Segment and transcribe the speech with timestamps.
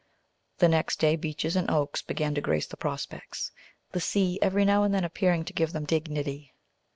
[0.57, 3.51] The next day beeches and oaks began to grace the prospects,
[3.91, 6.55] the sea every now and then appearing to give them dignity.